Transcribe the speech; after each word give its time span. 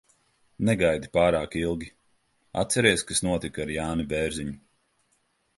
Negaidi 0.69 1.11
pārāk 1.17 1.57
ilgi. 1.59 1.91
Atceries, 2.63 3.07
kas 3.13 3.23
notika 3.29 3.67
ar 3.67 3.77
Jāni 3.79 4.11
Bērziņu? 4.15 4.57